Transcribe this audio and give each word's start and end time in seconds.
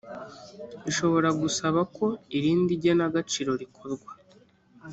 ishobora 0.89 1.29
gusaba 1.41 1.79
ko 1.95 2.05
irindi 2.37 2.73
genagaciro 2.83 3.51
rikorwa. 3.61 4.11